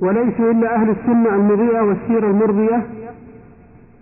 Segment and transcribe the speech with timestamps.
[0.00, 2.82] وليسوا إلا أهل السنة المضيئة والسيرة المرضية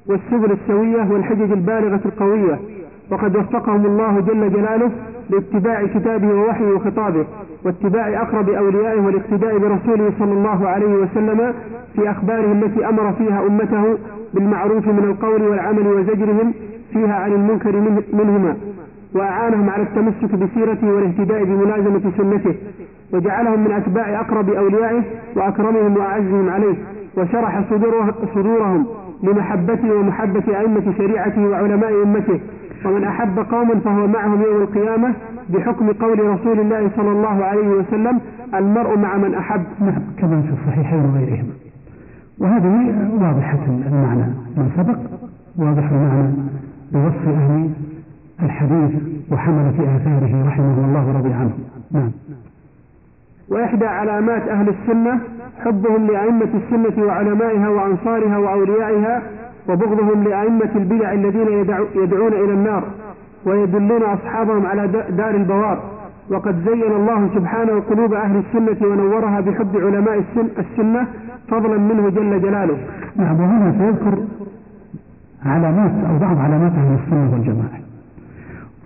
[0.07, 2.59] والسبل السوية والحجج البالغة القوية.
[3.11, 4.91] وقد وفقهم الله جل جلاله
[5.31, 7.25] لاتباع كتابه ووحيه وخطابه
[7.65, 11.55] واتباع أقرب أوليائه والاقتداء برسوله صلى الله عليه وسلم
[11.97, 13.99] في أخباره التي أمر فيها أمته
[14.35, 16.55] بالمعروف من القول والعمل وزجرهم
[16.93, 17.77] فيها عن المنكر
[18.13, 18.57] منهما.
[19.15, 22.55] وأعانهم على التمسك بسيرته والاهتداء بملازمة سنته
[23.13, 25.03] وجعلهم من أتباع أقرب أوليائه
[25.37, 26.75] وأكرمهم وأعزهم عليه
[27.17, 27.63] وشرح
[28.35, 28.87] صدورهم
[29.23, 32.41] لمحبته ومحبة أئمة شريعته وعلماء أمته
[32.85, 35.15] ومن أحب قوما فهو معهم يوم القيامة
[35.49, 38.21] بحكم قول رسول الله صلى الله عليه وسلم
[38.55, 41.53] المرء مع من أحب نعم كما في الصحيحين وغيرهما
[42.39, 44.99] وهذه واضحة المعنى ما سبق
[45.59, 46.33] واضح المعنى
[46.93, 47.71] بوصف أهل
[48.43, 48.91] الحديث
[49.33, 51.53] وحملة آثاره رحمه الله ورضي عنه.
[51.93, 52.11] نعم.
[53.49, 55.21] وإحدى علامات أهل السنة
[55.65, 59.23] حبهم لأئمة السنة وعلمائها وأنصارها وأوليائها
[59.69, 61.49] وبغضهم لأئمة البدع الذين
[61.95, 62.85] يدعون إلى النار
[63.47, 65.83] ويدلون أصحابهم على دار البوار.
[66.31, 71.07] وقد زين الله سبحانه قلوب أهل السنة ونورها بحب علماء السن السنة
[71.49, 72.79] فضلا منه جل جلاله.
[73.17, 74.19] نعم وهنا سيذكر
[75.47, 77.84] علامات أو بعض علامات أهل السنة والجماعة.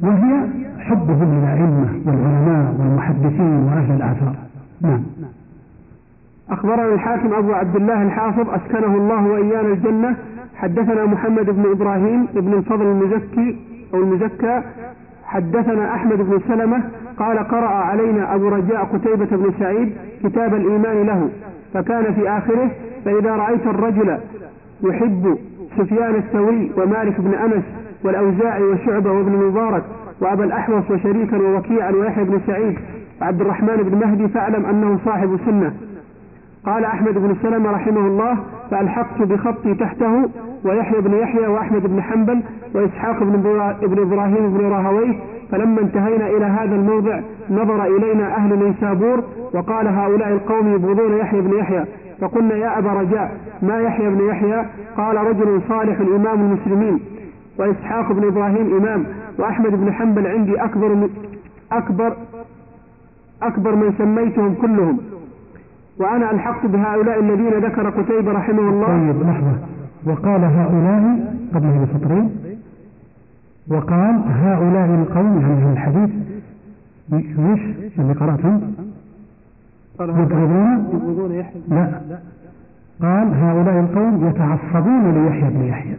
[0.02, 0.46] وهي
[0.78, 4.34] حبهم للأئمة والعلماء والمحدثين وأهل الآثار.
[4.80, 5.02] نعم.
[6.50, 10.16] أخبرنا الحاكم أبو عبد الله الحافظ أسكنه الله وإيانا الجنة.
[10.56, 13.56] حدثنا محمد بن إبراهيم بن الفضل المزكي
[13.94, 14.62] أو المزكى.
[15.24, 16.82] حدثنا أحمد بن سلمة
[17.18, 19.92] قال قرأ علينا أبو رجاء قتيبة بن سعيد
[20.24, 21.28] كتاب الإيمان له
[21.74, 22.70] فكان في آخره
[23.04, 24.18] فإذا رأيت الرجل
[24.82, 25.38] يحب
[25.78, 27.64] سفيان الثوري ومالك بن أنس
[28.04, 29.84] والأوزاعي وشعبة وابن مبارك
[30.20, 32.78] وأبا الأحوص وشريكا ووكيعا ويحيى بن سعيد
[33.20, 35.72] وعبد الرحمن بن مهدي فاعلم أنه صاحب سنة.
[36.66, 38.36] قال أحمد بن سلمة رحمه الله
[38.70, 40.28] فألحقت بخطي تحته
[40.64, 42.42] ويحيى بن يحيى وأحمد بن حنبل
[42.74, 45.14] وإسحاق بن, ابن إبراهيم بن راهويه
[45.50, 49.24] فلما انتهينا إلى هذا الموضع نظر إلينا أهل نيسابور
[49.54, 51.84] وقال هؤلاء القوم يبغضون يحيى بن يحيى.
[52.20, 54.64] فقلنا يا أبا رجاء ما يحيى بن يحيى؟
[54.96, 57.00] قال رجل صالح إمام المسلمين.
[57.58, 59.04] وإسحاق بن إبراهيم إمام
[59.38, 61.08] وأحمد بن حنبل عندي أكبر من
[61.72, 62.16] أكبر
[63.42, 64.98] أكبر من سميتهم كلهم.
[65.98, 68.86] وأنا ألحقت بهؤلاء الذين ذكر قتيبة رحمه الله.
[68.86, 69.58] طيب لحظة.
[70.06, 72.30] وقال هؤلاء قبله بسطرين
[73.70, 76.10] وقال هؤلاء القوم يعني الحديث
[77.12, 77.60] إيش
[77.98, 78.74] اللي قرأتهم؟
[80.00, 82.00] يبغضون لا.
[83.02, 85.96] قال هؤلاء القوم يتعصبون ليحيى بن يحيى.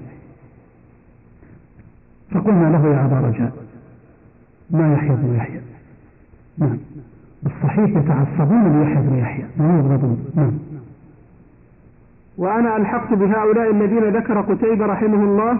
[2.31, 3.51] فقلنا له يا أبا رجاء
[4.69, 5.61] ما يحيى بن يحيى؟
[6.57, 6.77] نعم.
[7.45, 10.51] الصحيح يتعصبون ليحيى بن يحيى ما يبغضون نعم.
[12.37, 15.59] وأنا ألحقت بهؤلاء الذين ذكر قتيبة رحمه الله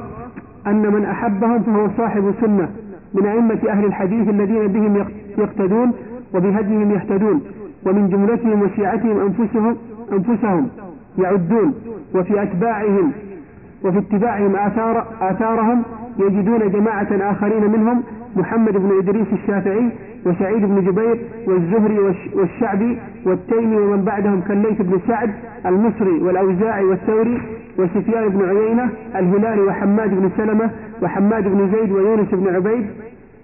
[0.68, 2.70] أن من أحبهم فهو صاحب سنة
[3.14, 5.06] من أئمة أهل الحديث الذين بهم
[5.38, 5.92] يقتدون
[6.34, 7.42] وبهديهم يهتدون
[7.86, 9.78] ومن جملتهم وشيعتهم أنفسهم
[10.12, 10.70] أنفسهم
[11.18, 11.74] يعدون
[12.16, 13.12] وفي أتباعهم
[13.84, 15.84] وفي اتباعهم آثار آثارهم
[16.20, 18.04] يجدون جماعة آخرين منهم
[18.36, 19.90] محمد بن إدريس الشافعي
[20.26, 22.00] وسعيد بن جبير والزهري
[22.36, 25.32] والشعبي والتيمي ومن بعدهم كالليث بن سعد
[25.66, 27.42] المصري والأوزاعي والثوري
[27.80, 30.70] وسفيان بن عيينة الهلالي وحماد بن سلمة
[31.02, 32.86] وحماد بن زيد ويونس بن عبيد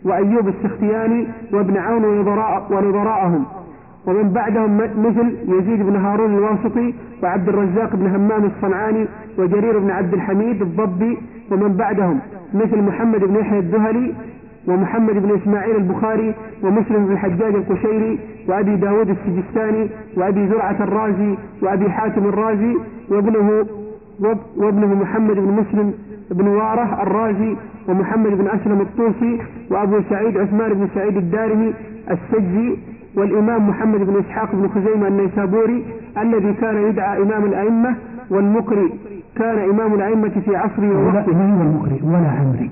[0.06, 2.06] وأيوب السختياني وابن عون
[2.72, 3.46] ونظراءهم
[4.08, 6.94] ومن بعدهم مثل يزيد بن هارون الواسطي
[7.24, 9.06] وعبد الرزاق بن همام الصنعاني
[9.38, 11.18] وجرير بن عبد الحميد الضبي
[11.52, 12.20] ومن بعدهم
[12.54, 14.14] مثل محمد بن يحيى الذهلي
[14.68, 16.34] ومحمد بن إسماعيل البخاري
[16.64, 22.76] ومسلم بن الحجاج القشيري وأبي داود السجستاني وأبي زرعة الرازي وأبي حاتم الرازي
[23.10, 23.66] وابنه
[24.58, 25.94] وابنه محمد بن مسلم
[26.32, 27.56] بن وارة الرازي
[27.88, 31.74] ومحمد بن أسلم الطوسي وأبو سعيد عثمان بن سعيد الدارمي
[32.12, 32.78] السجي
[33.18, 35.86] والإمام محمد بن إسحاق بن خزيمة النيسابوري
[36.18, 37.96] الذي كان يدعى إمام الأئمة
[38.29, 38.90] والمقري
[39.35, 42.72] كان إمام الأئمة في عصره ووقته ولا المقري ولا عمري.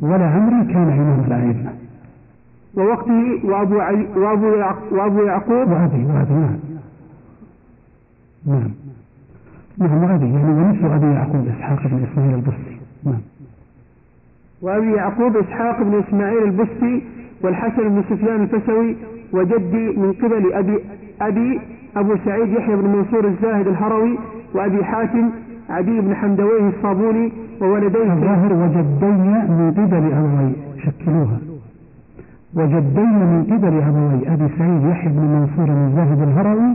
[0.00, 1.72] ولا عمري كان إمام الأئمة.
[2.76, 4.46] ووقته وأبو عي وأبو
[4.90, 5.70] وأبو يعقوب.
[5.70, 6.58] وأبي وأبي نعم.
[8.46, 8.70] نعم.
[9.78, 13.20] نعم وأبي يعني ونفس أبي يعقوب إسحاق بن إسماعيل البستي نعم.
[14.62, 17.02] وأبي يعقوب إسحاق بن إسماعيل البستي
[17.42, 18.96] والحسن بن سفيان الفسوي
[19.32, 20.78] وجدي من قبل أبي
[21.20, 21.60] أبي
[21.96, 24.18] أبو سعيد يحيى بن منصور الزاهد الهروي
[24.54, 25.30] وأبي حاتم
[25.70, 30.52] عدي بن حمدويه الصابوني وولديه الظاهر وجدي من قبل أبوي
[30.84, 31.38] شكلوها.
[32.54, 36.74] وجدي من قبل أبوي أبي سعيد يحيى بن منصور الزاهد الهروي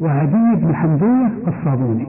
[0.00, 2.06] وعدي بن حمدية الصابوني.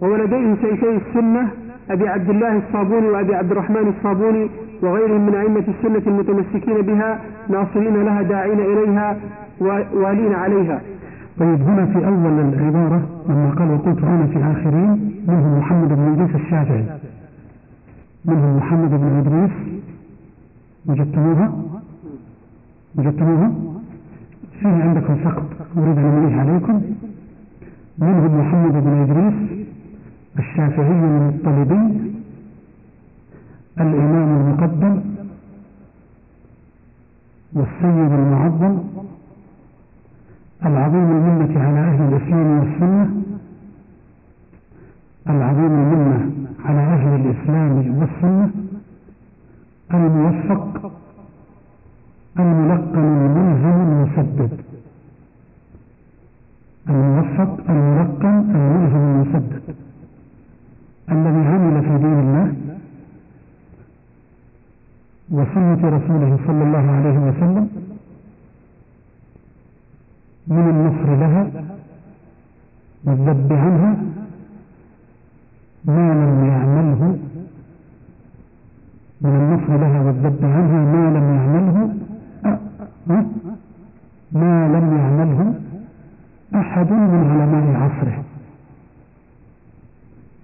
[0.00, 1.48] وولديه شيخي السنة
[1.90, 4.50] أبي عبد الله الصابوني وأبي عبد الرحمن الصابوني
[4.82, 9.16] وغيرهم من أئمة السنة المتمسكين بها ناصرين لها داعين إليها
[9.94, 10.80] والين عليها.
[11.38, 16.34] طيب هنا في أول العبارة لما قال وقلت هنا في آخرين منهم محمد بن إدريس
[16.34, 16.84] الشافعي.
[18.24, 19.82] منهم محمد بن إدريس
[20.86, 21.52] وجدتموها
[22.98, 23.52] وجدتموها
[24.60, 25.44] فيه عندكم سقط
[25.78, 26.82] أريد أن أمليه عليكم.
[27.98, 29.61] منهم محمد بن إدريس
[30.38, 32.12] الشافعي المطلبي
[33.80, 35.00] الإمام المقدم
[37.52, 38.78] والسيد المعظم
[40.66, 43.22] العظيم المنة على أهل الإسلام والسنة
[45.28, 46.30] العظيم المنة
[46.64, 48.50] على أهل الإسلام والسنة
[49.94, 50.92] الموفق
[52.38, 54.60] الملقن الملزم المسدد.
[56.88, 59.74] الموفق الملقن الملزم المسدد.
[61.10, 62.54] الذي عمل في دين الله
[65.30, 67.68] وسنة رسوله صلى الله عليه وسلم
[70.46, 71.50] من النصر لها
[73.04, 73.96] والذب عنها
[75.84, 77.18] ما لم يعمله
[79.20, 81.94] من النصر لها والذب عنها ما لم يعمله
[84.32, 85.54] ما لم يعمله
[86.54, 88.24] أحد من علماء عصره.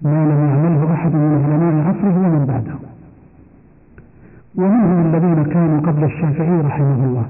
[0.01, 2.75] ما لم يعمله أحد من علماء عصره ومن بعده.
[4.55, 7.29] ومنهم الذين كانوا قبل الشافعي رحمه الله.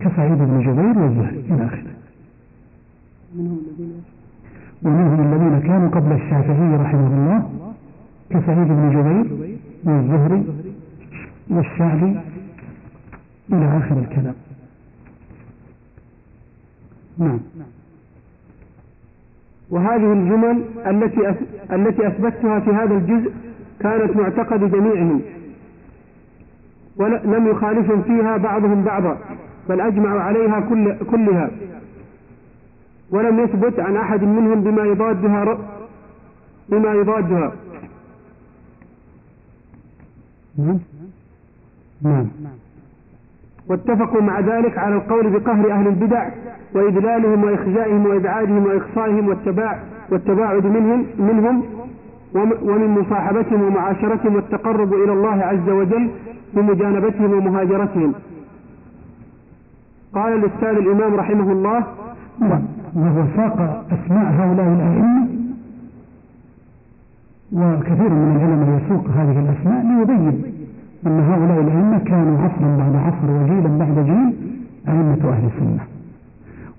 [0.00, 1.94] كسعيد بن جبير والزهري إلى آخره.
[4.82, 7.50] ومنهم الذين كانوا قبل الشافعي رحمه الله
[8.30, 10.44] كسعيد بن جبير والزهري
[11.50, 12.20] والشعبي
[13.52, 14.34] إلى آخر الكلام.
[17.18, 17.38] نعم.
[19.70, 21.34] وهذه الجمل التي
[21.72, 23.32] التي أثبتها في هذا الجزء
[23.80, 25.22] كانت معتقد جميعهم.
[26.96, 29.18] ولم يخالفهم فيها بعضهم بعضا
[29.68, 31.50] بل أجمعوا عليها كل كلها.
[33.10, 35.58] ولم يثبت عن أحد منهم بما يضادها
[36.68, 37.52] بما يضادها.
[40.58, 40.78] نعم.
[42.02, 42.28] نعم.
[43.68, 46.28] واتفقوا مع ذلك على القول بقهر أهل البدع
[46.74, 49.78] وإذلالهم وإخزائهم وإبعادهم وإقصائهم والتباع
[50.10, 51.62] والتباعد منهم منهم
[52.62, 56.10] ومن مصاحبتهم ومعاشرتهم والتقرب إلى الله عز وجل
[56.54, 58.14] بمجانبتهم ومهاجرتهم.
[60.14, 61.84] قال الأستاذ الإمام رحمه الله
[62.96, 65.28] وهو ساق أسماء هؤلاء الأئمة
[67.52, 70.53] وكثير من العلماء يسوق هذه الأسماء ليبين
[71.06, 74.34] أن هؤلاء الأئمة كانوا عصرا بعد عصر وجيلا بعد جيل
[74.88, 75.84] أئمة أهل السنة.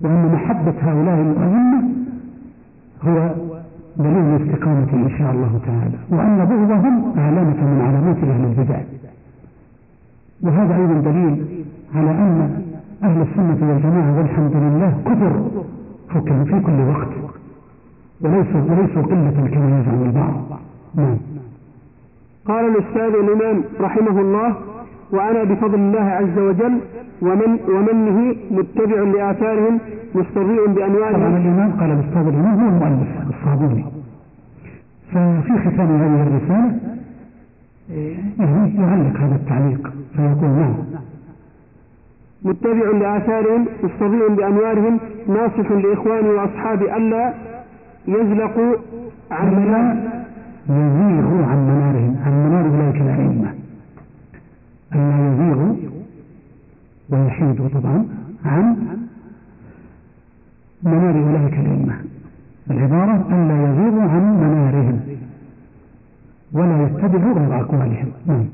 [0.00, 1.82] وأن محبة هؤلاء الأئمة
[3.04, 3.34] هو
[3.96, 8.80] دليل الاستقامة إن شاء الله تعالى وأن بغضهم علامة من علامات أهل البدع.
[10.42, 11.46] وهذا أيضا دليل
[11.94, 12.62] على أن
[13.02, 15.32] أهل السنة والجماعة والحمد لله كثر
[16.44, 17.08] في كل وقت
[18.20, 20.34] وليسوا وليسوا قلة كما يزعم البعض.
[20.94, 21.16] نعم.
[22.48, 24.56] قال الأستاذ الإمام رحمه الله
[25.12, 26.80] وأنا بفضل الله عز وجل
[27.22, 29.78] ومن ومنه متبع لآثارهم
[30.14, 31.16] مستضيء بأنوارهم.
[31.16, 33.84] طبعا الإمام قال الأستاذ الإمام هو المؤلف الصابوني.
[35.12, 36.78] ففي ختام هذه الرسالة
[38.38, 40.74] يعني يعلق هذا التعليق فيقول نعم.
[42.44, 47.34] متبع لآثارهم مستضيء بأنوارهم ناصح لإخواني وأصحابي ألا
[48.08, 48.76] يزلقوا
[49.30, 49.48] عن
[50.68, 53.54] يزيغوا عن منارهم عن منار أولئك الأئمة.
[54.94, 55.74] ألا يزيغوا
[57.10, 58.06] ويحيدوا طبعا
[58.44, 58.76] عن
[60.82, 61.94] منار أولئك الأئمة.
[62.70, 65.00] العبارة ألا يزيغوا عن منارهم
[66.52, 68.08] ولا يتبعوا غير أقوالهم.
[68.26, 68.44] نعم.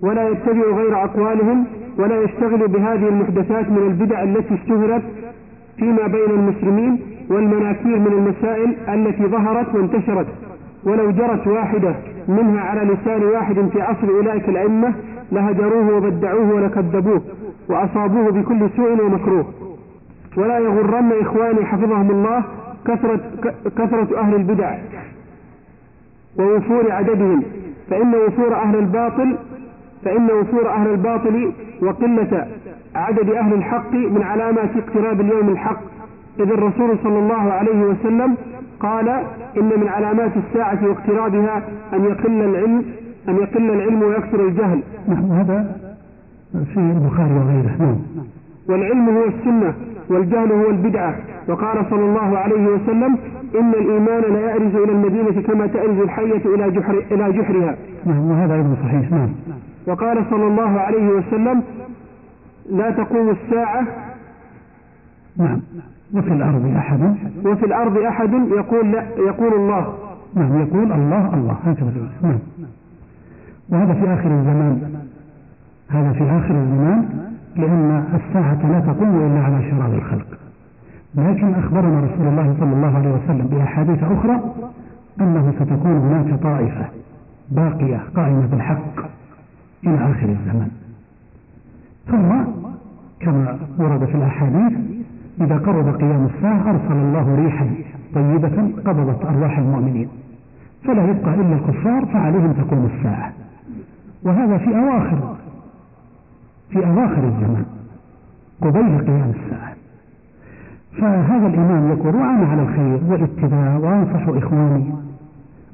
[0.00, 1.66] ولا يتبعوا غير أقوالهم
[1.98, 5.02] ولا يشتغلوا بهذه المحدثات من البدع التي اشتهرت
[5.76, 6.98] فيما بين المسلمين
[7.30, 10.26] والمناكير من المسائل التي ظهرت وانتشرت.
[10.84, 11.94] ولو جرت واحدة
[12.28, 14.94] منها على لسان واحد في عصر أولئك الأئمة
[15.32, 17.22] لهجروه وبدعوه ولكذبوه
[17.68, 19.44] وأصابوه بكل سوء ومكروه.
[20.36, 22.44] ولا يغرن إخواني حفظهم الله
[22.86, 23.20] كثرة,
[23.76, 24.78] كثرة أهل البدع
[26.38, 27.42] ووفور عددهم.
[27.90, 29.36] فإن وفور أهل الباطل
[30.04, 32.46] فإن وفور أهل الباطل وقلة
[32.94, 35.80] عدد أهل الحق من علامات اقتراب اليوم الحق.
[36.40, 38.36] إذ الرسول صلى الله عليه وسلم
[38.80, 39.08] قال
[39.56, 42.84] إن من علامات الساعة واقترابها أن يقل العلم
[43.28, 44.82] أن يقل العلم ويكثر الجهل.
[45.08, 45.76] نعم هذا
[46.52, 47.76] في البخاري وغيره.
[47.78, 47.96] نعم.
[48.68, 49.74] والعلم هو السنة
[50.08, 51.16] والجهل هو البدعة.
[51.48, 53.18] وقال صلى الله عليه وسلم
[53.60, 57.76] إن الإيمان لا يأرز إلى المدينة كما تأرز الحية إلى جحر إلى جحرها.
[58.06, 59.10] نعم وهذا أيضا صحيح.
[59.10, 59.28] نعم.
[59.86, 61.62] وقال صلى الله عليه وسلم
[62.70, 63.86] لا تقوم الساعة.
[65.36, 65.60] نعم.
[66.14, 67.14] وفي الأرض أحد؟
[67.44, 69.94] وفي الأرض أحد يقول لا يقول الله.
[70.34, 71.56] نعم يقول الله الله.
[71.64, 72.38] هكذا نعم.
[73.68, 75.00] وهذا في آخر الزمان.
[75.88, 77.08] هذا في آخر الزمان
[77.56, 80.26] لأن الساعة لا تقوم إلا على شرار الخلق.
[81.14, 84.40] لكن أخبرنا رسول الله صلى الله عليه وسلم بأحاديث أخرى
[85.20, 86.84] أنه ستكون هناك طائفة
[87.50, 89.00] باقية قائمة بالحق
[89.86, 90.70] إلى آخر الزمان.
[92.06, 92.50] ثم
[93.20, 94.78] كما ورد في الأحاديث
[95.40, 97.70] إذا قرب قيام الساعة أرسل الله ريحا
[98.14, 100.08] طيبة قبضت أرواح المؤمنين
[100.84, 103.32] فلا يبقى إلا الكفار فعليهم تقوم الساعة.
[104.22, 105.36] وهذا في أواخر
[106.70, 107.64] في أواخر الزمان
[108.60, 109.72] قبيل قيام الساعة.
[110.98, 114.84] فهذا الإمام يقول وأنا على الخير والاتباع وأنصح إخواني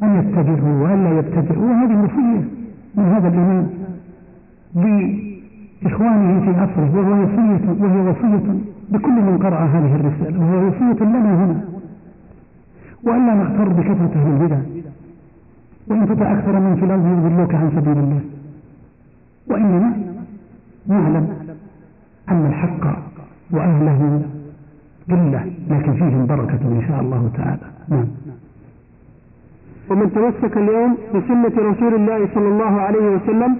[0.02, 2.44] أن يتبعوا وألا يبتدعوا وهذه وصية
[2.94, 3.66] من هذا الإمام
[4.74, 8.54] لإخوانه في عصره وهو وصية وهي وصية
[8.90, 11.60] لكل من قرأ هذه الرسالة وهي وصية لنا هنا.
[13.04, 14.58] وألا نغتر بكثرة أهل البدع.
[15.88, 18.20] وإن تطع أكثر من في الأرض يضلوك عن سبيل الله.
[19.50, 19.92] وإنما
[20.86, 21.28] نعلم
[22.30, 22.98] أن الحق
[23.50, 24.22] وأهله
[25.10, 27.66] قلة لكن فيهم بركة إن شاء الله تعالى.
[27.88, 28.06] نعم.
[29.90, 33.56] ومن تمسك اليوم بسنة رسول الله صلى الله عليه وسلم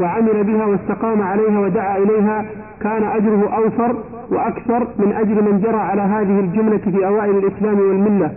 [0.00, 2.44] وعمل بها واستقام عليها ودعا إليها
[2.80, 3.96] كان أجره أوفر
[4.34, 8.32] وأكثر من أجر من جرى على هذه الجملة في أوائل الإسلام والملة.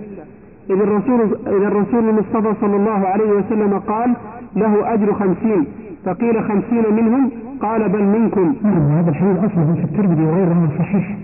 [0.70, 4.14] إذ الرسول, إذ الرسول المصطفى صلى الله عليه وسلم قال
[4.56, 5.66] له أجر خمسين.
[6.06, 8.56] فقيل خمسين منهم؟ قال بل منكم.
[8.64, 11.18] نعم هذا الحديث أصله في الترمذي وغيره صحيح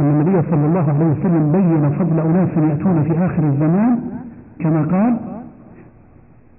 [0.00, 4.00] أن النبي صلى الله عليه وسلم بين فضل أناس يأتون في آخر الزمان
[4.60, 5.16] كما قال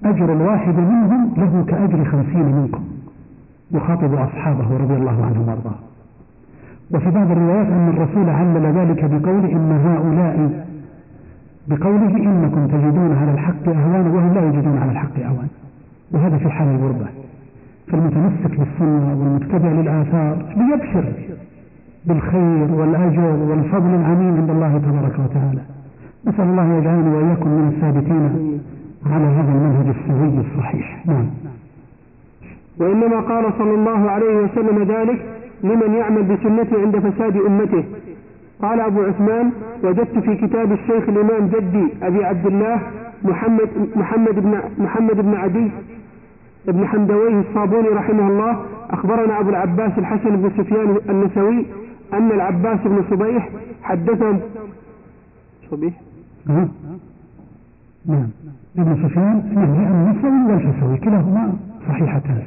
[0.06, 2.84] أجر الواحد منهم له كأجر خمسين منكم.
[3.72, 5.89] يخاطب أصحابه رضي الله عنهم وارضاه
[6.94, 10.66] وفي بعض الروايات أن الرسول علل ذلك بقول إن هؤلاء
[11.68, 15.48] بقوله إنكم تجدون على الحق أهوان وهم لا يجدون على الحق أهوان
[16.12, 17.06] وهذا في حال الغربة.
[17.88, 21.14] فالمتمسك بالسنة والمتبع للآثار ليبشر
[22.06, 25.62] بالخير والأجر والفضل العميم عند الله تبارك وتعالى.
[26.28, 28.60] نسأل الله يجعلنا وإياكم من الثابتين
[29.06, 31.04] على هذا المنهج السوي الصحيح.
[31.06, 31.26] نعم.
[32.80, 37.84] وإنما قال صلى الله عليه وسلم ذلك لمن يعمل بسنته عند فساد أمته
[38.62, 39.52] قال أبو عثمان
[39.84, 42.82] وجدت في كتاب الشيخ الإمام جدي أبي عبد الله
[43.24, 45.72] محمد محمد بن محمد بن عدي
[46.68, 51.66] بن حمدويه الصابوني رحمه الله أخبرنا أبو العباس الحسن بن سفيان النسوي
[52.14, 53.50] أن العباس بن صبيح
[53.84, 54.40] حدثهم
[55.72, 55.94] صبيح
[58.06, 58.28] نعم
[58.78, 61.54] ابن سفيان يعني النسوي والفسوي كلاهما
[61.88, 62.44] صحيحتان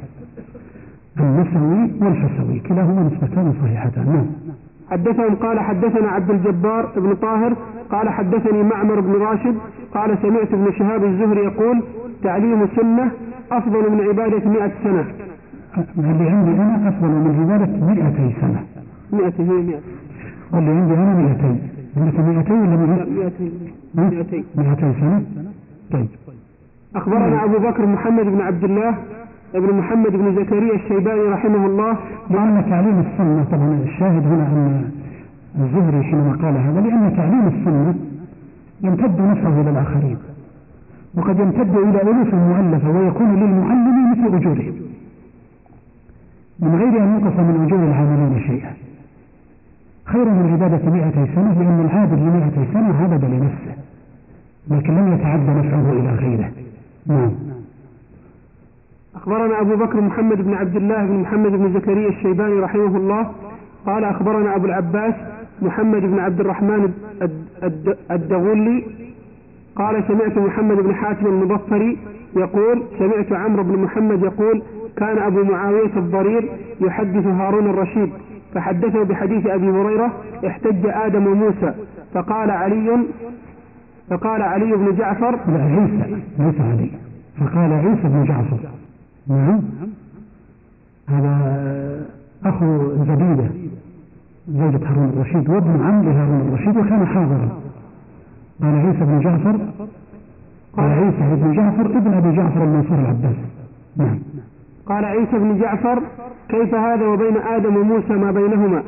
[1.19, 4.05] النسوي والفسوي كلاهما نسبتان صحيحتان.
[4.05, 4.25] نعم.
[4.91, 7.55] حدثهم قال حدثنا عبد الجبار بن طاهر
[7.91, 9.55] قال حدثني معمر بن راشد
[9.93, 11.83] قال سمعت ابن شهاب الزهري يقول
[12.23, 13.11] تعليم السنة
[13.51, 15.05] أفضل من عبادة مئة سنة.
[15.97, 18.63] اللي عندي أنا أفضل من عبادة مئتي سنة.
[19.13, 19.79] مئة هي مئة.
[20.53, 21.59] واللي عندي أنا مئتين
[21.97, 23.51] عندك مئتين ولا مئتين
[23.95, 25.23] مئتين مئتين سنة.
[25.91, 26.07] طيب.
[26.95, 28.95] أخبرنا أبو بكر محمد بن عبد الله
[29.55, 31.97] ابن محمد بن زكريا الشيباني رحمه الله.
[32.29, 34.91] لأن تعليم السنة طبعا الشاهد هنا أن
[35.59, 37.95] الزهري حينما قال هذا لأن تعليم السنة
[38.81, 40.17] يمتد نفعه إلى الآخرين
[41.15, 44.73] وقد يمتد إلى ألوف المؤلفة ويكون للمعلم مثل أجورهم
[46.59, 48.73] من غير أن ينقص من أجور العاملين شيئا.
[50.05, 53.75] خير من عبادة مئتي سنة لأن العابد لمئتي سنة عبد لنفسه
[54.67, 56.51] لكن لم يتعدى نفعه إلى غيره.
[57.07, 57.31] نعم.
[59.23, 63.31] أخبرنا أبو بكر محمد بن عبد الله بن محمد بن زكريا الشيباني رحمه الله.
[63.85, 65.13] قال أخبرنا أبو العباس
[65.61, 66.93] محمد بن عبد الرحمن
[68.11, 68.83] الدغولي.
[69.75, 71.97] قال سمعت محمد بن حاتم المبصري
[72.35, 74.61] يقول سمعت عمرو بن محمد يقول
[74.97, 76.49] كان أبو معاوية الضرير
[76.81, 78.09] يحدث هارون الرشيد
[78.53, 80.13] فحدثه بحديث أبي هريرة
[80.47, 81.73] احتج آدم وموسى
[82.13, 82.97] فقال علي
[84.09, 86.89] فقال علي بن جعفر لا عيسى ليس علي
[87.39, 88.57] فقال عيسى بن جعفر.
[89.27, 89.61] نعم.
[91.07, 92.05] هذا
[92.45, 93.49] أخو زبيدة
[94.47, 97.49] زوجة هارون الرشيد وابن عم لهارون الرشيد وكان حاضرا.
[98.61, 99.59] قال عيسى بن جعفر
[100.77, 103.35] قال عيسى بن جعفر ابن أبي جعفر المنصور العباس.
[103.97, 104.19] نعم.
[104.85, 106.01] قال عيسى بن جعفر
[106.49, 108.83] كيف هذا وبين آدم وموسى ما بينهما؟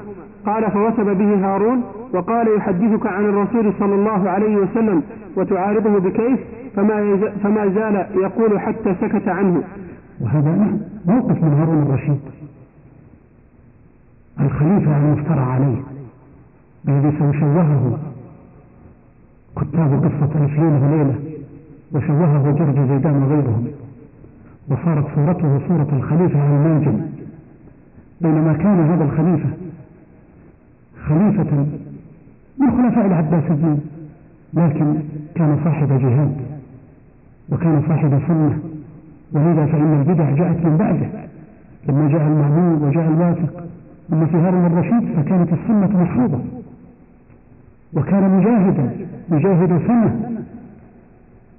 [0.46, 5.04] قال فوثب به هارون وقال يحدثك عن الرسول صلى الله عليه وسلم
[5.38, 6.40] وتعارضه بكيف؟
[6.76, 9.64] فما, فما زال يقول حتى سكت عنه.
[10.20, 12.20] وهذا موقف من هارون الرشيد.
[14.40, 15.78] الخليفة المفترى عليه
[16.88, 18.00] الذي سيشوهه
[19.56, 21.16] كتاب قصة ليلة وليلة
[21.94, 23.68] وشوهه جرج زيدان وغيرهم.
[24.70, 27.02] وصارت صورته صورة الخليفة المنجم
[28.22, 29.50] بينما كان هذا الخليفة
[31.08, 31.66] خليفة
[32.60, 33.80] من خلفاء العباسيين
[34.54, 34.96] لكن
[35.36, 36.38] كان صاحب جهاد
[37.52, 38.60] وكان صاحب سنة.
[39.36, 41.08] ولذا فإن البدع جاءت من بعده.
[41.90, 43.64] لما جاء المعمول وجاء الواثق
[44.14, 46.40] أما في هارون الرشيد فكانت السنة محفوظة.
[47.94, 48.92] وكان مجاهدا
[49.32, 50.32] يجاهد سنة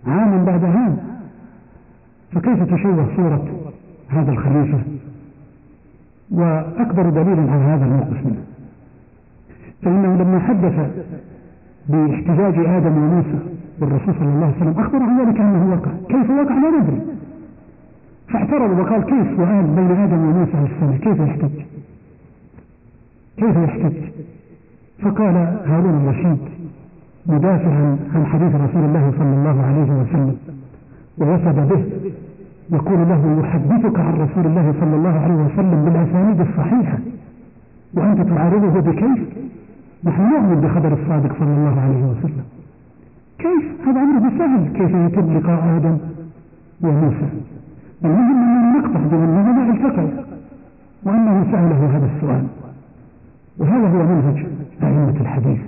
[0.07, 0.97] عاما بعد عام.
[2.33, 3.45] فكيف تشوه صورة
[4.09, 4.79] هذا الخليفة؟
[6.31, 8.43] وأكبر دليل على هذا الموقف منه.
[9.83, 10.91] فإنه لما حدث
[11.89, 13.39] باحتجاج آدم وموسى
[13.81, 17.16] والرسول صلى الله عليه وسلم أخبر عن ذلك أنه وقع كيف وقع لا ندري.
[18.29, 21.61] فاعترض وقال كيف وآل بين آدم وموسى السنة كيف يحتج؟
[23.37, 23.97] كيف يحتج؟
[25.03, 26.39] فقال هارون الرشيد
[27.27, 30.37] مدافعا عن حديث رسول الله صلى الله عليه وسلم
[31.19, 31.85] ووثب به
[32.73, 36.99] يقول له يحدثك عن رسول الله صلى الله عليه وسلم بالأسانيد الصحيحة
[37.95, 39.19] وأنت تعارضه بكيف؟
[40.05, 42.45] نحن نؤمن بخبر الصادق صلى الله عليه وسلم.
[43.39, 45.99] كيف؟ هذا أمر سهل كيف يتم لقاء آدم
[46.83, 47.29] وموسى؟
[48.05, 50.07] المهم أننا نقطع بأنه ما التقى
[51.05, 52.47] وأنه سأله هذا السؤال.
[53.59, 54.47] وهذا هو منهج
[54.83, 55.61] أئمة الحديث.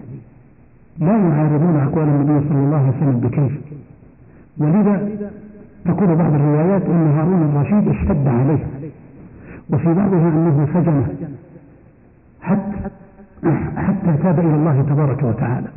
[0.98, 3.60] لا يعارضون أقوال النبي صلى الله عليه وسلم بكيف.
[4.58, 5.08] ولذا
[5.84, 8.66] تقول بعض الروايات أن هارون الرشيد اشتد عليه.
[9.70, 11.08] وفي بعضها أنه سجنه
[12.42, 12.90] حتى
[13.76, 15.68] حتى تاب إلى الله تبارك وتعالى.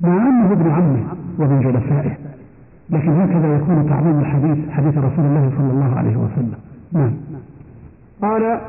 [0.00, 1.02] مع أنه ابن عمه
[1.38, 2.27] ومن جلسائه.
[2.90, 6.58] لكن هكذا يكون تعظيم الحديث حديث رسول الله صلى الله عليه وسلم.
[6.92, 7.12] نعم.
[8.22, 8.60] قال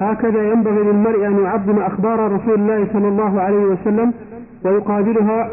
[0.00, 4.12] هكذا ينبغي للمرء أن يعظم أخبار رسول الله صلى الله عليه وسلم
[4.64, 5.50] ويقابلها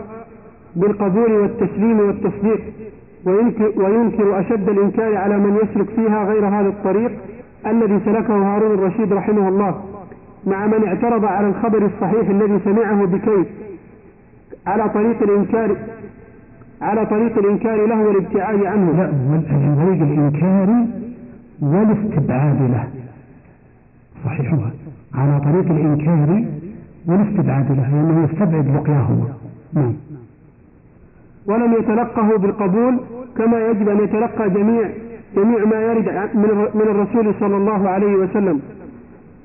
[0.76, 2.62] بالقبول والتسليم والتصديق
[3.26, 7.12] وينكر, وينكر أشد الإنكار على من يسلك فيها غير هذا الطريق
[7.68, 9.84] الذي سلكه هارون الرشيد رحمه الله
[10.48, 13.48] مع من اعترض على الخبر الصحيح الذي سمعه بكيف
[14.68, 15.76] على طريق الإنكار
[16.82, 18.92] على طريق الإنكار له والابتعاد عنه.
[18.92, 19.12] لا
[19.86, 20.86] طريق الإنكار
[21.62, 22.88] والاستبعاد له.
[24.26, 24.72] صحيحها
[25.16, 26.44] على طريق الإنكار
[27.08, 29.28] والاستبعاد له لأنه يستبعد بقياهما
[29.74, 29.94] نعم.
[31.48, 33.00] ولم يتلقه بالقبول
[33.38, 34.90] كما يجب أن يتلقى جميع
[35.36, 36.10] جميع ما يرد
[36.76, 38.62] من الرسول صلى الله عليه وسلم.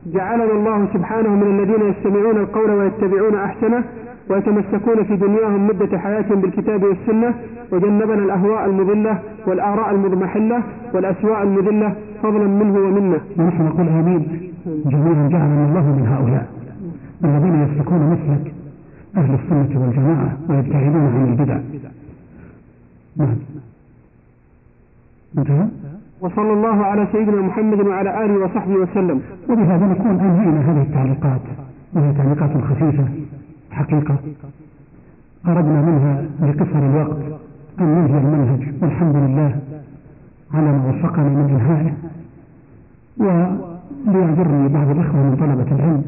[0.06, 3.84] جعلنا الله سبحانه من الذين يستمعون القول ويتبعون أحسنه
[4.28, 7.34] ويتمسكون في دنياهم مدة حياتهم بالكتاب والسنة
[7.72, 10.62] وجنبنا الأهواء المضلة والآراء المضمحلة
[10.94, 14.50] والأسواء المذلة فضلا منه ومنا ونحن نقول آمين.
[14.66, 16.48] جميعا جعلنا الله من هؤلاء.
[17.24, 18.54] الذين يسلكون مسلك
[19.16, 21.58] أهل السنة والجماعة ويبتعدون عن البدع.
[23.16, 23.36] نعم.
[25.38, 25.66] انتهى؟
[26.20, 29.20] وصلى الله على سيدنا محمد وعلى آله وصحبه وسلم.
[29.48, 31.40] وبهذا نكون أنهينا هذه التعليقات.
[31.94, 33.04] وهي تعليقات خفيفة.
[33.70, 34.16] حقيقة.
[35.46, 37.16] أردنا منها لقصر الوقت
[37.80, 39.60] أن ننهي المنهج والحمد لله
[40.54, 41.92] على ما وفقنا من إنهائه
[43.18, 46.04] وليعذرني بعض الإخوة من طلبة العلم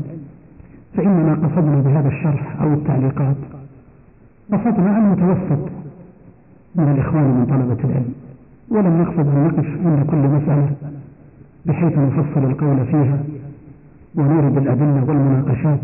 [0.96, 3.36] فإننا قصدنا بهذا الشرح أو التعليقات.
[4.52, 5.68] قصدنا أن نتوسط
[6.74, 8.12] من الإخوان من طلبة العلم
[8.68, 10.70] ولم نقصد أن نقف عند كل مسألة
[11.66, 13.18] بحيث نفصل القول فيها
[14.14, 15.80] ونورد الأدلة والمناقشات.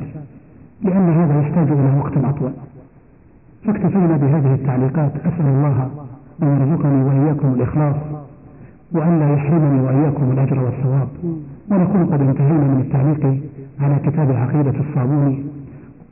[0.82, 2.52] لأن هذا يحتاج إلى وقت أطول.
[3.64, 5.12] فاكتفينا بهذه التعليقات.
[5.16, 5.90] أسأل الله
[6.42, 7.96] أن يرزقني وإياكم الإخلاص
[8.92, 11.08] وأن لا يحرمني وإياكم الأجر والثواب.
[11.70, 13.40] ونكون قد انتهينا من التعليق
[13.80, 15.44] على كتاب عقيدة الصابوني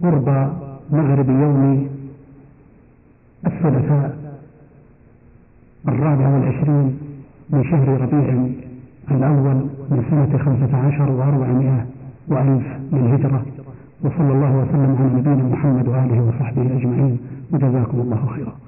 [0.02, 0.50] قرب
[0.92, 1.88] مغرب يوم
[3.46, 4.16] الثلاثاء
[5.88, 6.98] الرابع والعشرين
[7.50, 8.46] من شهر ربيع
[9.10, 9.56] الأول
[9.90, 11.86] من سنة خمسة عشر وأربعمائة
[12.28, 13.42] وألف للهجرة.
[14.04, 17.18] وصلى الله وسلم على نبينا محمد وآله وصحبه أجمعين.
[17.52, 18.65] وجزاكم الله خيرا.